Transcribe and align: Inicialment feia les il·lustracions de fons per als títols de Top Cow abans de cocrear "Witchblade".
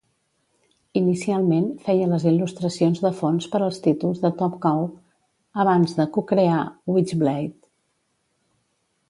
Inicialment 1.01 1.67
feia 1.89 2.07
les 2.13 2.25
il·lustracions 2.31 3.01
de 3.03 3.11
fons 3.19 3.49
per 3.57 3.61
als 3.67 3.77
títols 3.89 4.23
de 4.25 4.33
Top 4.41 4.57
Cow 4.65 4.83
abans 5.67 5.95
de 6.01 6.09
cocrear 6.17 6.59
"Witchblade". 6.97 7.55